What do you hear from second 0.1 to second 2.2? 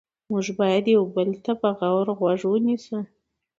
موږ باید یو بل ته په غور